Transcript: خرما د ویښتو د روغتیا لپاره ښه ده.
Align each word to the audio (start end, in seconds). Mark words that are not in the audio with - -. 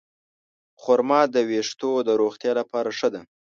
خرما 0.81 1.21
د 1.33 1.35
ویښتو 1.49 1.91
د 2.07 2.09
روغتیا 2.21 2.51
لپاره 2.59 2.89
ښه 2.97 3.07
ده. 3.13 3.21